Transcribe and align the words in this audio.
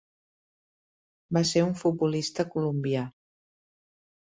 Va 1.39 1.45
ser 1.51 1.65
un 1.67 1.77
futbolista 1.85 2.49
colombià. 2.59 3.09